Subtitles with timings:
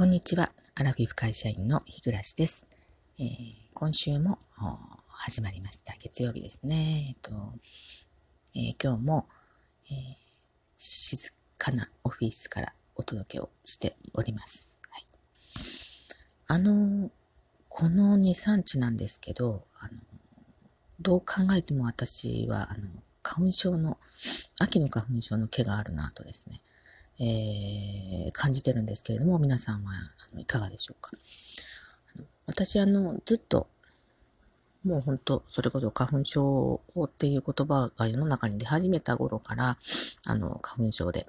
[0.00, 0.50] こんにちは。
[0.76, 2.66] アラフィフ会社員の日暮です。
[3.18, 3.26] えー、
[3.74, 4.38] 今週も
[5.08, 5.94] 始まりました。
[6.00, 7.08] 月曜日ですね。
[7.10, 7.30] えっと
[8.56, 9.28] えー、今日も、
[9.90, 10.16] えー、
[10.78, 14.80] 静かなオフィスからお届けをしております。
[14.88, 15.04] はい、
[16.48, 17.10] あの、
[17.68, 19.92] この2、3日なんですけど、あの
[21.02, 22.88] どう考えても私は、あの、
[23.22, 23.98] 花粉症の、
[24.60, 26.62] 秋の花粉症の毛があるなとですね、
[27.20, 31.10] えー、感じてるんですけれども、皆さんはあのいかがでしょうか？
[32.46, 33.68] 私、あの、ずっと、
[34.84, 39.76] もう本当、それこそ花粉症っていう言葉が世の中に出始めた頃から、
[40.26, 41.26] あの、花粉症で。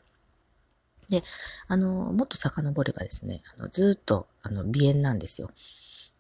[1.09, 1.21] で、
[1.67, 5.49] あの、もっと遡ればですね、あのずっと、あの、鼻炎なんですよ。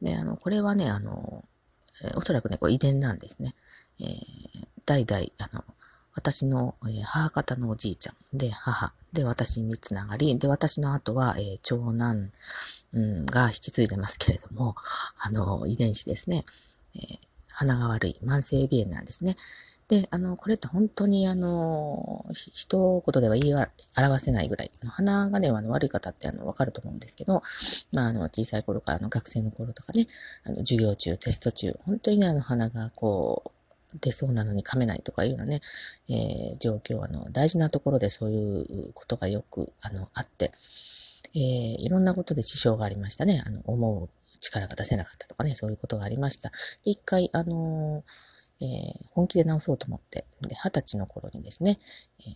[0.01, 1.45] で、あの、これはね、あの、
[2.03, 3.55] え、おそらくね、これ遺伝なんですね。
[4.01, 4.07] えー、
[4.85, 5.63] 代々、あの、
[6.21, 12.29] 私の、え母方のおじいちゃんで母で私につながり、で、私の後は、え、長男、
[12.93, 14.75] うん、が引き継いでますけれども、
[15.17, 16.43] あの、遺伝子ですね。
[16.95, 16.99] え、
[17.49, 19.35] 鼻が悪い慢性鼻炎なんですね。
[19.87, 27.41] で、あの、これって本当にあの、一言では言い表せないぐらい、鼻がね、あの悪い方ってあの、わかると思うんですけど、
[27.93, 30.05] まあ、あの、小さい頃からの学生の頃とかね、
[30.45, 33.60] あの、授業中、テスト中、本当にね、あの、鼻がこう、
[33.99, 35.59] 出そうなのに噛めないとかいうようなね、
[36.09, 40.51] えー、状況、あの、大事なところでそういうことがよく、あの、あって、
[41.33, 43.41] えー、いろんなことで支障がありましたね。
[43.45, 46.49] あの、思う力が出せなかったとかね、そういうことがありました。
[46.83, 51.77] で、一回、あのー、えー、本気で治そうと思って、で、二十歳の頃にですね、
[52.19, 52.29] え、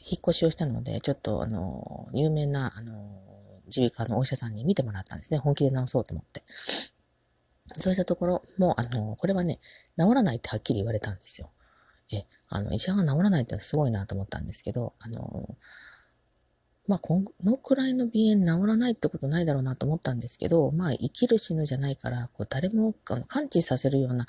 [0.00, 2.92] 引っ越しをしたので、ちょっと、あの有名な、あの
[3.76, 5.38] 耳鼻科のお医者さんに見てもらったんですね。
[5.38, 6.42] 本気で治そうと思って。
[7.72, 9.58] そうしたところも、あの、これはね、
[9.98, 11.48] 治らないってはっきり言われたんですよ。
[12.12, 15.56] え、あの、医者が治らないってすごいなと思ったんですけど、あの、
[16.88, 24.24] まあ、このくらいの鼻炎治らないってことないだろうなと思ったんですけど、まあ、生きる死ぬじゃないから、こう誰もあの感知させるような、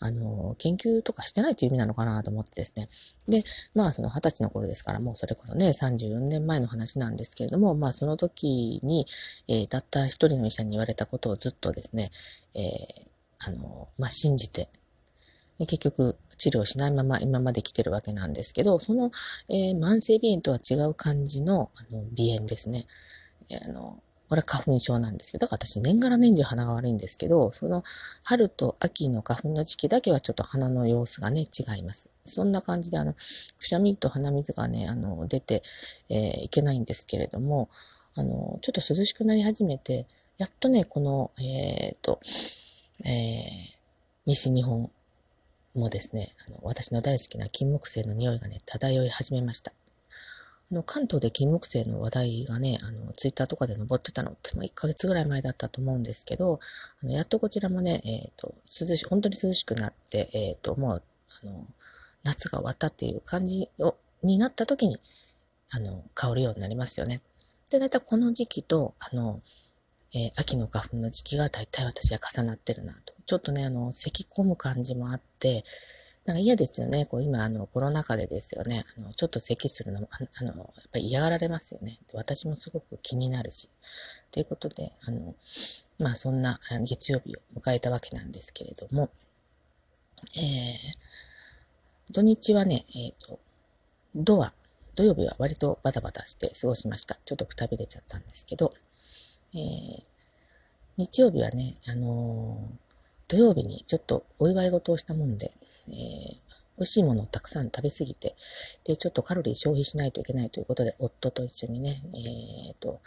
[0.00, 2.88] あの、研究とかしてないという意味なのかなと思ってですね。
[3.28, 3.44] で、
[3.74, 9.04] まあ、その二十歳の頃ですから、もうそれこそね、34年前の話なんですけれども、まあ、その時に、
[9.48, 12.10] えー、たった一人の医者に言われたことをずっとですね、
[12.54, 14.68] えー、あの、まあ、信じて、
[15.66, 19.10] 結局治療しないまま今まで来てるわけなんですけど、その、
[19.50, 22.84] えー、慢性鼻炎とは違う感じのあの鼻炎ですね。
[23.66, 23.98] あの
[24.28, 27.82] これは花粉症なんですけど、だから私年がら年中鼻が悪いんですけど、その
[28.24, 32.12] 春と秋の花粉の時期だけはちょっと鼻の様子がね、違います。
[32.20, 33.18] そんな感じで、あの、く
[33.64, 35.62] しゃみと鼻水がね、あの、出て、
[36.10, 37.70] えー、いけないんですけれども、
[38.16, 42.20] あの、ちょっと涼しくなり始めて、やっとね、この、えっ、ー、と、
[43.06, 43.42] えー、
[44.26, 44.90] 西日本
[45.78, 49.72] もですね、あの私の大好きな金木犀の匂いがね、漂い始めました。
[50.70, 56.58] あの関東で金木犀の話題がね、あのツイッターとかで登ってたのっても1ヶ月ぐらい前だったと思うんですけど、
[57.02, 61.02] あのやっとこちらもね、えっ、ー、と、涼し、本当に涼しくなって、えっ、ー、と、もう、
[61.44, 61.66] あの、
[62.24, 64.98] 夏が終わったっていう感じを、になった時に、
[65.70, 67.20] あの、香るようになりますよね。
[67.70, 69.40] で、だいたいこの時期と、あの、
[70.14, 73.14] えー、秋の花粉の時期が大体私は重なってるなと。
[73.26, 75.62] ちょっとね、あの、咳込む感じもあって、
[76.24, 77.06] なんか嫌ですよね。
[77.06, 78.84] こう今、あの、コロナ禍でですよね。
[78.98, 81.98] あの、ちょっと咳するのも、あの、やっぱり嫌がられますよね。
[82.12, 83.68] 私もすごく気になるし。
[84.30, 85.34] ということで、あの、
[85.98, 89.08] まあそんな月曜日を迎えたわけなんですけれども、
[90.36, 93.40] えー、土日はね、えっ、ー、と、
[94.14, 94.52] ドア、
[94.96, 97.14] 土曜日は割とバタバタして過ごしました。
[97.14, 98.72] ちょっとくたびれちゃったんですけど、
[99.54, 100.02] えー、
[100.96, 105.46] 日曜日はね、あのー、土曜日にちょっとお祝い事をしたもんで、
[105.88, 105.94] えー、
[106.78, 108.34] 美味しいものをたくさん食べ過ぎて、
[108.84, 113.00] で、ちょっとカロリー消費しないといけないということで、夫と一緒にね、えっ、ー、と、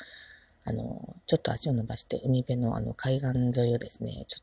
[0.65, 3.27] あの、ちょっと足を伸ばして海辺のあの海岸
[3.59, 4.41] 沿いをですね、ち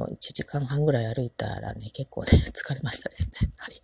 [0.00, 3.50] ょっと1時間半ぐらい歩いたらね、結構ね、 疲れましたですね。
[3.58, 3.74] はい。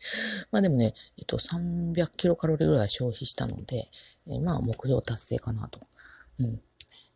[0.52, 3.88] まあでもね、えっと、300キロカロリーぐらい消費したので、
[4.28, 5.80] えまあ目標達成かなと。
[6.40, 6.60] うん。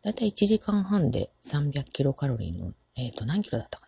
[0.03, 3.85] だいたい1時間半で300キロカロリーの、えっ、ー、と、何キロだったか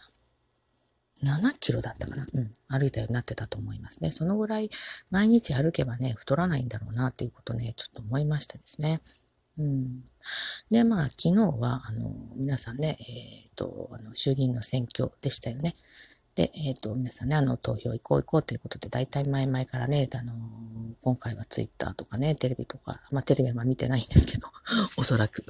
[1.24, 2.26] な ?7 キロだったかな？
[2.34, 2.54] うん。
[2.68, 4.12] 歩いたようになってたと思いますね。
[4.12, 4.70] そのぐらい
[5.12, 9.00] 毎日歩けばね、太らないんだろうなっていうことね、ちょっと思いましたですね。
[9.58, 10.04] うん。
[10.70, 15.74] で、まあ、昨日は、あの、皆さんね、えっ、ー、と、あの、衆議院の選挙でしたよね。
[16.42, 20.34] で、えっ、ー、と、皆さんね、あの、投票行こう行こうということで、大体前々からね、あの、
[21.04, 24.48] 今回はツイッターとかね、テレビとか、まあ、テレビは見てないんですけど、
[24.98, 25.44] おそらく、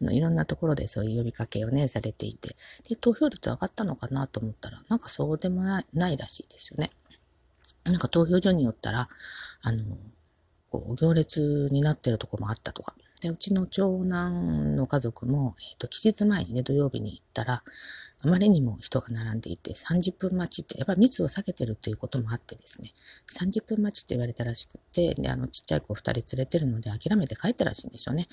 [0.00, 2.56] あの、いろんなところでそういう呼びかけをね、されていて、
[2.88, 6.90] で、投票率上がったのかなと思ったら、なんかそうでもないないらしいですよね。
[7.84, 9.06] なんか投票所によったら、
[9.62, 9.96] あの、
[10.68, 17.62] こう、行列になってるとこもあったとか、でうちの長男の家族も、えっ、ー、と、期日前にね、土曜日に行ったら、
[18.22, 22.90] あまりにも人が並んでいて、30分待ちって、やっぱ密を避けてるっていうこともあってですね、
[23.30, 28.26] 30分待ちって言われたらしくて、で、あの、ちっちゃい子2人連れてるので諦めて帰ったらしいんですよね。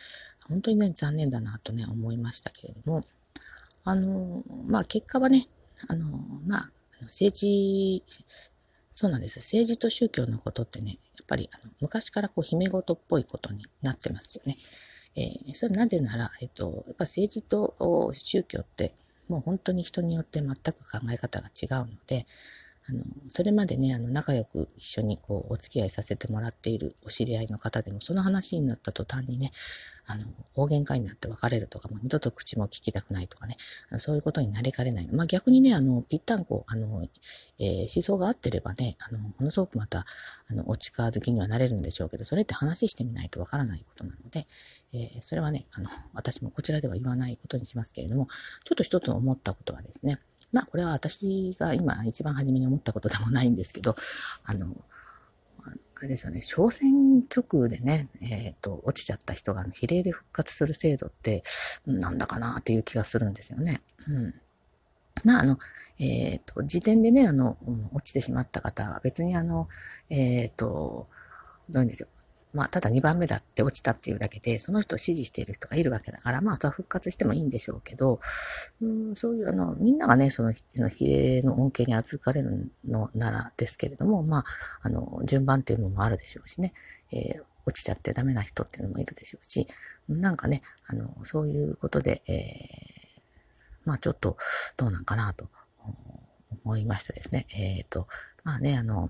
[0.50, 3.02] 本当にね、残念だなとね、思いましたけれども、
[3.86, 5.48] あの、まあ、結果はね、
[5.88, 6.72] あの、まあ、
[7.04, 8.04] 政治、
[8.92, 9.40] そうなんです。
[9.40, 10.98] 政治と宗教のことってね、
[11.32, 14.58] ぱりあの昔からこう、姫事っぽいことになってますよね。
[15.16, 18.94] えー、それなぜなら、えっ、と、やっぱ政治と宗教って、
[19.30, 20.56] もう本当に人によって全く
[20.92, 22.26] 考え方が違うので、
[22.90, 29.52] あの、それまでね、あの、仲良く一緒にこう、お付き合いさせてもらっているお知り合いの方でも、その話になった途端にね、
[30.06, 30.24] あの、
[30.56, 33.56] 大喧嘩になって別れるとか、もう二度と口も聞きたくないとかね、
[33.98, 35.10] そういうことになりかねない。
[35.12, 37.08] まあ逆にね、あの、ぴったんこ、あの、
[37.60, 40.06] えー、思想が合ってればね、あの、ものすごくまた、
[40.50, 44.46] あの、お近づきにはなれるんでしょうけど、それって話してみないとわからないことなので、
[44.94, 48.28] えー、それはね、あの、私もこちらでは言わないことにしますけれども、
[48.66, 50.18] ちょっと一つ思ったことはですね、
[50.52, 53.96] まあこれは私が今一番初めに思ったことでもないんですけど、
[54.46, 54.76] あの、
[56.02, 61.44] あれですよね、小選挙区でね、えっ、ー、と、落ちちゃった人が比例で復活する制度って、
[61.86, 63.80] なんだかなっていう気がするんですよね。
[64.08, 64.34] うん。
[65.24, 65.58] まあ、あの、
[66.00, 67.56] えっ、ー、と、時点でね、あの、
[67.94, 69.68] 落ちてしまった方は別にあの、
[70.10, 71.08] えっ、ー、と、
[71.70, 72.08] どういうんですよ。
[72.54, 78.20] まあ、ただ2番目だって落ちたっていうだけで、その人を支持している人がいるわけだから、まあ、それは復活してもいいんでしょうけど、
[78.82, 84.44] うん、そういう、あの、みんながね、その、比例の恩恵に預かれるのならですけれども、まあ、
[84.82, 86.74] あの、順番っていうのもあるでしょうしね、
[87.14, 89.68] えー、落ちちゃってダメな人っていうのもいるでしょうし、
[90.10, 92.36] なんかね、あの、そういうことで、えー、
[93.86, 94.36] まあ、ちょっと、
[94.76, 95.48] どうなんかなと
[96.66, 97.46] 思いましたですね。
[97.56, 98.08] えっ、ー、と、
[98.44, 99.10] まあね、あの、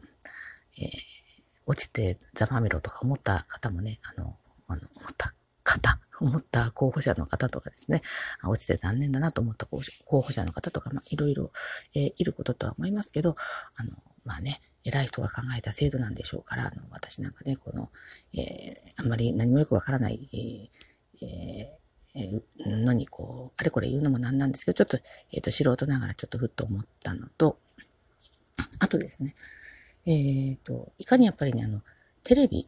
[0.78, 1.21] えー
[1.66, 4.36] 落ちてざまみろとか思った方もね、あの、
[4.68, 8.02] あの、思った方、 思った候補者の方とかですね、
[8.44, 9.82] 落ちて残念だなと思った候
[10.22, 11.52] 補者の方とか、まあ、いろいろ、
[11.96, 13.36] えー、いることとは思いますけど、
[13.76, 13.92] あの、
[14.24, 17.90] まあね、偉い人が考えた制度なんでしょうから、あの私なんかね、この、
[18.34, 24.98] えー、あんまり何もよくわからない、えーえー、のに、こう、あれこれ言うのもなんなんですけど、ちょっと、
[25.32, 27.58] えっ、ー、と、素人ながらちょっとふっと思ったのと、
[28.80, 29.34] あとですね、
[30.06, 31.82] えっ、ー、と、いかにやっぱりね、あの、
[32.24, 32.68] テレビ、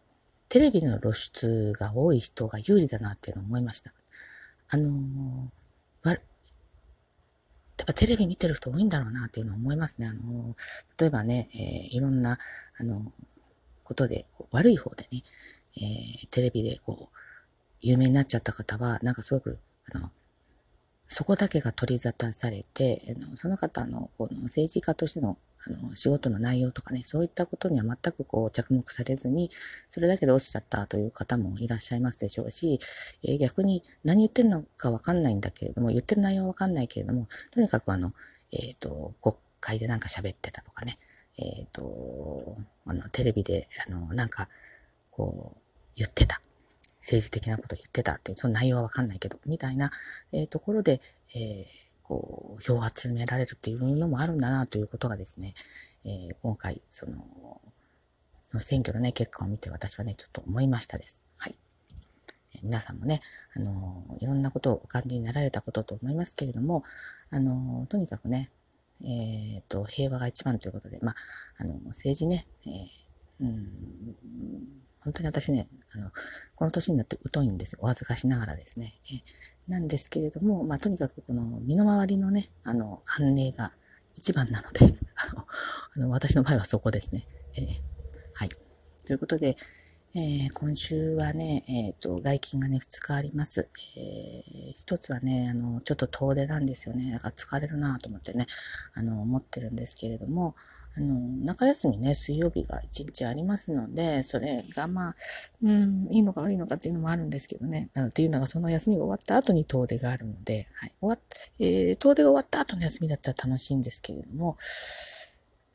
[0.50, 3.92] テレビの露出が多い人が有利だなっていうのを思いました。
[4.70, 6.10] あのー、
[7.84, 10.08] やっぱテレビ見てる人多いんだろうなっていうのを思いますね。
[10.08, 12.38] あのー、例えばね、えー、いろんな、
[12.78, 13.12] あの、
[13.84, 15.22] ことで、悪い方でね、
[15.78, 17.18] えー、テレビでこう、
[17.82, 19.60] 有名になっちゃった方は、なんかすごく、
[19.94, 20.10] あの、
[21.08, 23.00] そこだけが取り沙汰されて、
[23.36, 29.50] その方のこの政治家としてのあの仕事の内容とかね、そういったことには全くこう着目されずに、
[29.90, 32.80] それだけで落ちちゃったという方もいらっしゃいますでしょうし、
[33.24, 38.12] え、逆に何言ってるのかわかんないんだけれども、言ってる内容はわかんないけれども、とにかくあの、
[38.52, 40.98] えっ、ー、と、国会でなんか喋ってたとかね、
[41.38, 42.56] えっ、ー、と、
[42.86, 44.48] あの、テレビで、あの、なんか、
[45.12, 45.62] こう、
[45.96, 46.42] 言ってた。
[47.02, 49.92] 政治的なこと言ってたっていう、その内容はわかんないけど、みたいな、
[50.32, 51.02] えー、ところで、
[51.36, 51.66] えー、
[52.04, 55.54] こう、票を集められるっていうのもあるんだなということがですね、
[56.06, 57.62] えー、今回、その、
[58.54, 61.28] の選挙のね、結果を見て私はね、ちょっと思いましたです。
[61.38, 61.56] はい。
[62.62, 63.20] 皆さんもね、
[63.56, 66.84] あのいろんなことをお感じになられたことと思いますけれども、
[67.30, 68.52] あのとにかくね、
[69.04, 71.16] えっ、と、平和が一番ということで、まあ、
[71.58, 74.16] あの、政治ね、えー、うん、
[75.04, 76.12] 本当に私ね、あの、
[76.56, 77.80] この年になって疎いんですよ。
[77.82, 78.94] お恥ずかしながらですね。
[79.12, 83.72] えなんですけれども、まあ、とにかくこの身の回りのね、あの、判例が
[84.16, 84.80] 一番なので、
[85.96, 87.26] あの、私の場合はそこですね。
[87.56, 87.66] えー、
[88.34, 88.50] はい。
[89.06, 89.56] ということで、
[90.16, 93.68] えー、今週はね、えっ、ー、と、外勤がね、2日あります。
[93.98, 97.12] えー、一つはね、あの、ちょっと遠出なんですよね。
[97.12, 98.46] だから疲れるなと思ってね、
[98.94, 100.56] あの、思ってるんですけれども、
[100.96, 105.16] あの、中休みね、水曜日が1日ありますので、それがまあ、
[105.64, 107.90] うん、いいのか悪いのかっていうのもあるんですけどね。
[108.00, 110.92] っていうのが、その休みが終わった後に遠出があるので、はい。
[111.02, 111.20] 終わっ、
[111.60, 114.58] えー、遠出が終わった後の休みだったら楽しいんですけれども、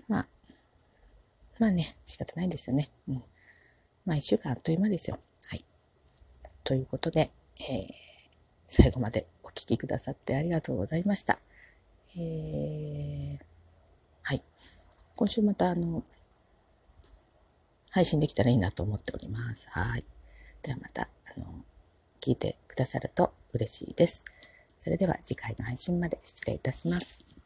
[0.09, 0.27] まあ、
[1.59, 2.89] まあね、仕方ないんですよね。
[3.09, 3.23] うん。
[4.07, 5.19] まあ、一週間あっという間ですよ。
[5.49, 5.65] はい。
[6.63, 7.93] ということで、えー、
[8.69, 11.39] 最後までお聴きくださってありがとうございました。
[12.17, 13.39] えー、
[14.23, 14.43] はい。
[15.19, 16.05] 今週またあの、
[17.91, 19.69] 配信できたらいいなと思っております。
[19.69, 20.03] はい。
[20.63, 21.65] ではまた、あの、
[22.21, 24.27] 聞いてくださると嬉しいです。
[24.79, 27.38] それでは次回の配信まで失礼いたします。